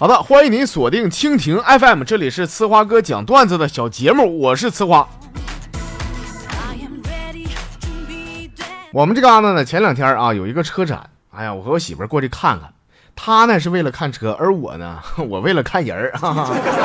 [0.00, 5.08] 好的，欢迎您锁定蜻蜓 FM，这里是呲花哥讲段子的小节目，我是呲花。
[8.92, 12.72] 我们这嘎达呢，前两天啊有一个车展，哎呀，我和我媳妇过去看看，
[13.16, 16.12] 她呢是为了看车，而我呢， 我为了看人儿。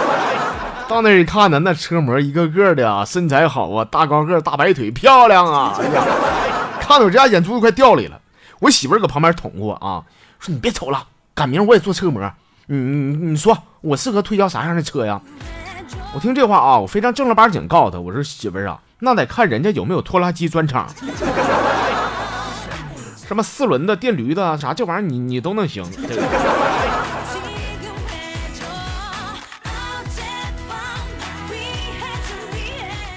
[0.90, 5.78] 到那一看呢，那车模一个个的啊身材好啊，大高个、大白腿，漂亮啊！
[5.80, 6.04] 哎呀，
[6.82, 8.20] 看的我这家眼珠子快掉里了。
[8.60, 10.02] 我媳妇搁旁边捅我啊，
[10.40, 11.06] 说你别瞅了，
[11.36, 12.20] 赶明我也做车模。
[12.68, 15.22] 你你你说我适合推销啥样的车呀？
[16.16, 20.88] 我听这话啊，我非常正儿八经告诉他，我说媳妇儿啊，那得看人家有没有拖拉机专场，
[23.28, 25.84] 什么四轮的、电驴的啥，这玩意儿你你都能行。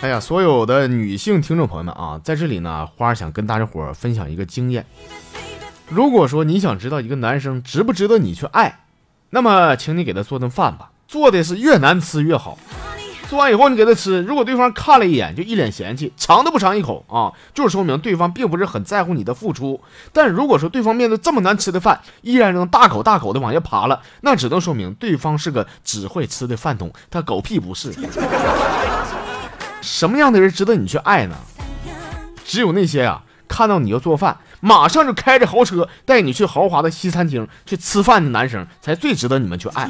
[0.02, 4.84] 哎呀，所有的女性听众朋友们啊，在这里呢，花儿想跟大家伙分享一个经验。
[5.88, 8.80] 如果说你想知道一个男生值不值得你去爱，
[9.30, 12.56] 那么，请你给他做顿饭吧，做的是越难吃越好。
[13.28, 19.80] 做完以后，你给他吃，如果对方看了一眼就一脸嫌弃，尝都不尝一口啊，就是说明对方并不是很在乎你的付出。
[20.12, 27.92] 但如果说对方面对这么难吃的饭，依然能大口大口的往下扒了，那只能说明对方是个只会吃的饭桶，他狗屁不是。
[29.82, 31.34] 什么样的人值得你去爱呢？
[32.44, 34.38] 只有那些啊，看到你要做饭。
[34.60, 39.88] 马上就开着豪车带你去豪华的西餐厅去吃饭的男生，才最值得你们去爱。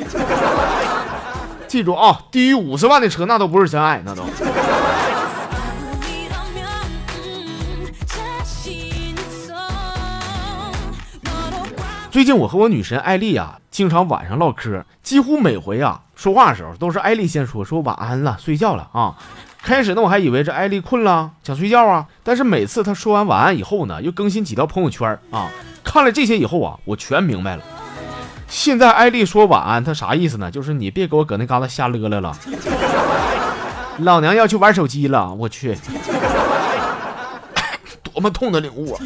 [1.69, 4.23] 记住啊，低于五十万的车那都不是真爱，那都。
[12.11, 19.15] 最近我和我女神艾丽啊，经常晚上唠嗑，几乎每回啊说话的时候都是艾丽先说，说晚安了，睡觉了啊。
[19.67, 22.07] 开始呢，我还以为这艾丽困了，想睡觉啊。
[22.23, 25.51] 但是每次她说完晚安以后呢，又更新几条朋友圈啊。
[25.83, 27.65] 看了这些以后啊，我全明白了。
[28.47, 30.49] 现在艾丽说晚安，她啥意思呢？
[30.53, 32.33] 就是你别给我搁那嘎达瞎勒勒了。
[33.99, 35.77] 老娘要去玩手机了，我去，
[38.05, 39.01] 多么痛的领悟啊！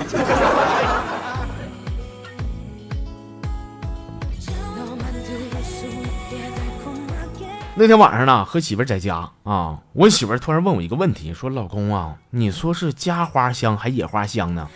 [7.77, 14.69] 那天晚上呢，和媳妇在家啊，我媳妇突然问我一个问题，说：“老公啊，你说是家花香还野花香呢？”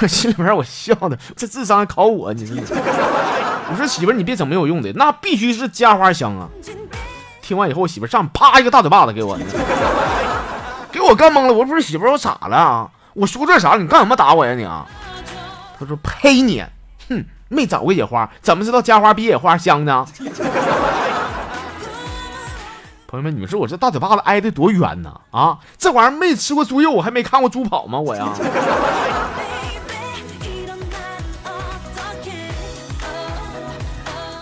[0.00, 2.56] 我 心里边我笑的，这智商还考我，你说？
[3.70, 6.48] 我说媳妇，你别整没有用的，那必须是家花香啊！
[7.42, 9.36] 听完以后，我媳妇上啪一个大嘴巴子给我，
[10.92, 11.52] 给我干懵了。
[11.52, 12.88] 我不是媳妇，我咋了？
[13.14, 13.74] 我说这啥？
[13.76, 14.86] 你干什么打我呀你啊？
[15.80, 16.62] 他说：“呸你，
[17.08, 20.06] 哼，没找过野花，怎么知道家花比野花香呢？”
[23.10, 25.18] 朋友们，你们说我这大嘴巴子挨的多冤呢？
[25.30, 27.98] 啊，这玩意儿没吃过猪肉，我还没看过猪跑吗？
[27.98, 28.28] 我呀。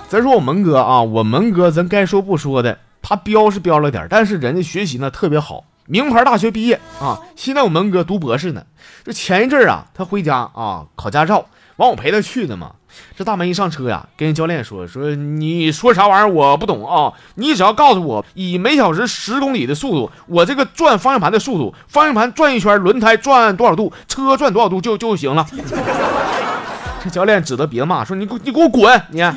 [0.08, 7.20] 再说我门哥啊，我门哥咱该说不说的，他彪是彪了点，但是人家学习呢特别好，名牌大学毕业啊。
[7.36, 8.64] 现在我门哥读博士呢。
[9.04, 11.46] 这前一阵啊，他回家啊考驾照，
[11.76, 12.72] 完我陪他去的嘛。
[13.16, 25.46] 这大门一上车呀，跟人教练说说，你说啥玩意儿我不懂啊，你只要告诉我以每小时十公里的速度，我这个转方向盘的速度，方向盘转一圈，轮胎转多少度，车转多少度就就行了。
[27.02, 29.02] 这教练指着鼻子骂说：“你给你给我滚！
[29.10, 29.22] 你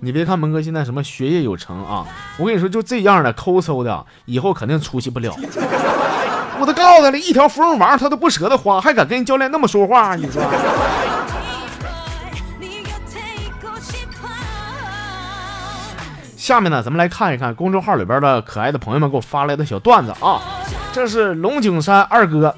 [0.00, 2.04] 你别看蒙哥现在什么学业有成啊，
[2.38, 5.34] 我跟你说就这样的抠搜的，以后肯定出息不了。”
[6.58, 10.14] 我都告诉他了一条芙蓉王，他都不舍得花，还敢跟教练那么说话？
[10.16, 10.42] 你说？
[16.36, 20.40] 下面呢，咱们来看一看公众号里边的可爱的朋友们给我发来的小段子啊。
[20.92, 22.54] 这是龙井山二哥，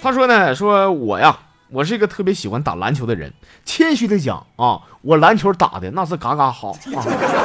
[0.00, 1.36] 他说呢，说我呀，
[1.70, 3.32] 我是一个特别喜欢打篮球的人。
[3.64, 7.02] 谦虚的讲啊，我篮球打的那是嘎嘎好啊。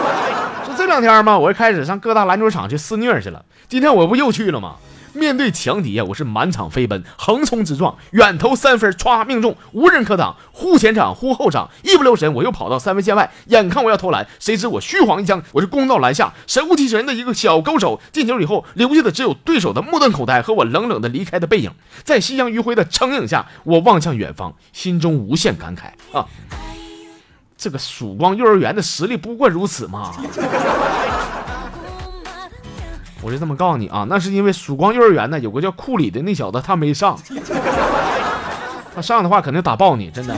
[0.67, 3.43] 就这两天嘛，我就开始上各大篮球场去肆虐去了。
[3.67, 4.75] 今天我不又去了吗？
[5.13, 10.35] 面对强敌呀，我是满场飞奔，横冲直撞，远投三分，歘命中，无人可挡。
[10.51, 21.71] 忽前场，忽后场，一不留神我又跑到三分线外，眼看我要投篮，谁知我虚晃一枪，我是攻到篮下，神乎其神的一个小勾手，进球以后留下的只有对手的目瞪口呆和我冷冷的离开的背影。
[22.03, 26.25] 在夕阳余晖的成影下，我望向远方，心中无限感慨啊！
[27.57, 30.13] 这个曙光幼儿园的实力不过如此嘛。
[33.21, 37.19] 我就这么告诉你啊，那是因为曙光幼儿园呢有个叫库里的那小子他没上，
[38.95, 40.35] 他上的话肯定打爆你，真的。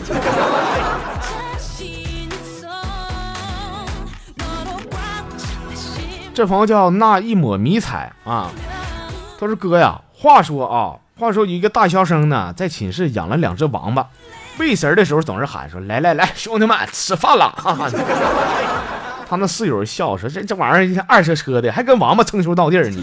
[6.33, 8.49] 这朋友叫那一抹迷彩啊，
[9.39, 14.07] 他说哥呀，话说啊，话说一个大学生呢在寝室养了两只王八，
[14.57, 17.87] 背神的时候总是喊说：“来来来，兄弟们吃饭了。”哈哈
[19.31, 23.01] 他那室友笑说：“这这玩意儿二车车的，还跟王八称兄道弟儿呢。”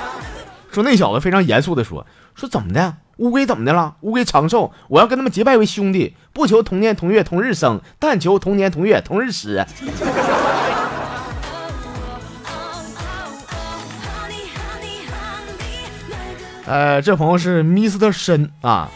[0.72, 2.94] 说那小子非常严肃的说：“说怎么的？
[3.18, 3.96] 乌龟怎么的了？
[4.00, 9.62] 乌龟长寿，我要跟他们结拜为兄弟，不求同年同月同日生，但求同年同月同日死。
[16.64, 18.90] ”呃，这朋友是 Mister 深啊，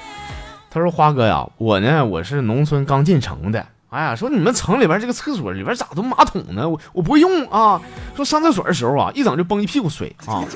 [0.70, 3.66] 他说：“花哥呀，我呢，我是农村刚进城的。
[3.90, 6.69] 哎呀，说你们城里边这个厕所里边咋都马桶呢？
[6.69, 7.81] 我我不会用啊。
[8.14, 10.44] 说上厕所的时候啊，一整就崩一屁股水啊。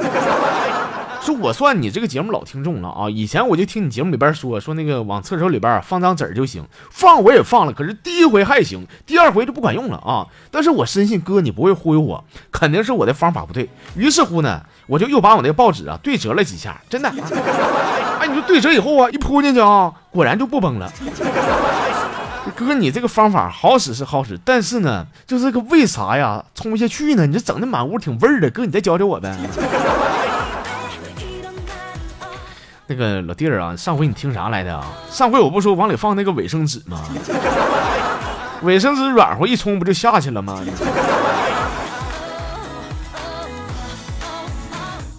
[1.22, 10.26] 说我算你这个节目老听众了啊，以前我就听你节目里边说说那个往厕所里边放张纸就行，放我也放了，可是第一回还行，第二回就不管用了啊。
[10.50, 13.70] 但是我深信哥你不会忽悠我，肯定是我的方法不对。
[13.94, 17.08] 于是乎呢。”我就又把我那个报纸啊对折了几下，真的。
[17.08, 20.92] 哎，你说对折以后啊，一扑进去啊，果然就不崩了。
[22.50, 27.24] 哥，你这个方法好使是好使，但是呢，就是这个为啥呀，冲不下去呢？
[27.26, 29.36] 你这整的满屋挺味儿的，哥，你再教教我呗。
[32.88, 34.84] 那个老弟儿啊，上回你听啥来的啊？
[35.08, 37.00] 上回我不说往里放那个卫生纸吗？
[38.62, 40.62] 卫生纸软和一冲不就下去了吗？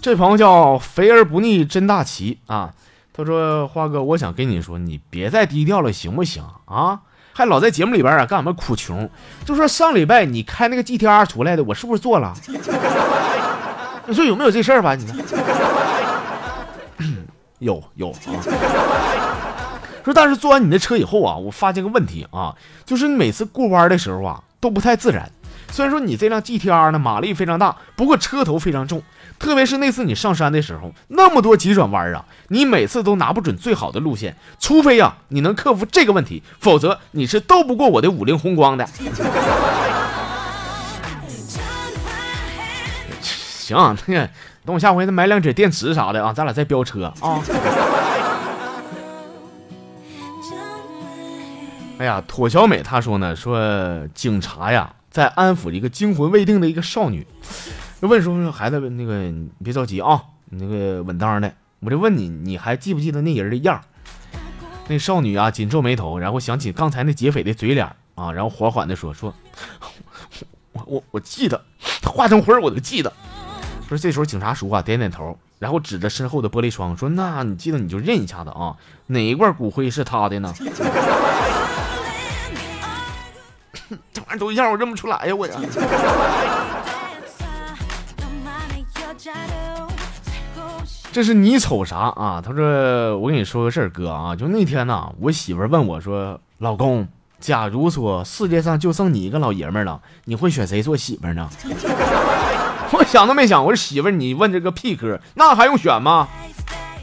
[0.00, 2.74] 这朋友叫肥而不腻真大奇啊，
[3.14, 7.00] 他说：“花哥，我想跟你说，你别再低调了，行不行啊？
[7.36, 9.10] 还老在节目里边啊干什么苦穷？
[9.44, 12.32] 就说上礼拜你开那个 GTR 出来的，我是不是做了？
[14.06, 14.94] 你说有没有这事儿吧？
[14.94, 15.04] 你
[17.58, 18.16] 有有啊。
[20.04, 22.54] 说但是坐完你的车以后啊，我发现个问题啊，
[22.84, 25.28] 就是你每次过弯的时候啊都不太自然。
[25.70, 29.02] 虽然说你这辆 GTR 呢马力非常大，不过车头非常重。”
[29.36, 38.86] 特别是那次你上山的时候，那么多急转弯啊，你每次都拿不准最好的路线，除非呀你能克服这个问题，否则你是斗不过我的五菱宏光的。
[43.20, 44.30] 行，那个
[44.64, 47.42] 等我下回再买两节电池啥的啊，咱俩再飙车啊。
[51.98, 57.24] 哎呀，妥小美她说呢，说警察呀在安抚一个惊魂未定的一个少女。
[58.02, 61.54] 就问说孩子，那个你别着急啊，你那个稳当的。
[61.78, 63.80] 我就问你，你还记不记得那人的样？
[64.88, 69.32] 那少女啊紧皱眉头，然后想起刚才那劫匪的嘴脸啊，然后缓缓的说说，
[70.72, 71.62] 我我我记得，
[72.02, 73.12] 他化成灰我都记得。
[73.88, 78.74] 说这时候警察叔啊点点头，然后指着身后的玻璃窗说，那你记得你就认一下子啊，
[79.06, 80.52] 哪一罐骨灰是他的呢？
[84.12, 85.54] 这玩意儿都一样，我认不出来呀，我呀。
[91.12, 92.42] 这是你瞅啥啊？
[92.44, 97.06] 他说：“我跟你说个事儿，哥啊，就那天呢，我媳妇问我说，老公，
[97.38, 101.48] 假如说世界上就剩你一个老爷们了，你会选谁做媳妇呢？”
[102.90, 106.26] 我想都没想，我说媳妇，你问这个屁哥，那还用选吗？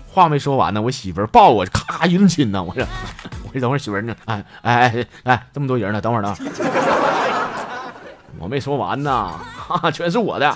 [0.10, 2.62] 话没说完呢，我媳妇抱我，咔一顿亲呢。
[2.62, 2.86] 我说，
[3.54, 4.16] 你等会儿媳妇呢？
[4.26, 6.36] 哎哎哎哎，这么多人呢，等会儿呢。
[8.40, 10.56] 我没说完呢，哈，全是我的。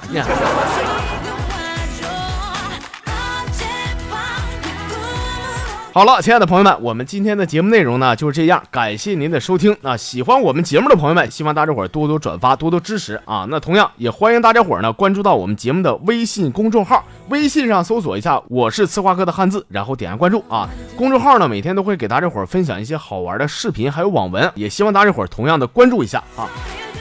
[5.95, 9.73] 好了，亲爱的朋友们，我们今天的节目内容呢就是这样，感谢您的收听。
[9.79, 13.47] 那喜欢我们节目的朋友们，希望大家伙多多转发，多多支持啊。
[13.49, 20.67] 那同样也欢迎大家伙呢关注到我们节目的微信公众号，微信上搜索一下“我是吃花哥”的汉字，然后点下关注啊。
[20.97, 26.49] 公众号呢每天都会给大家伙分享一些好玩的视频，还有网文，也希望大家伙同样的关注一下啊。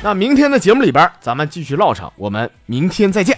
[0.05, 3.37] 那明天的节目里边，咱们继续唠上，我们明天再见。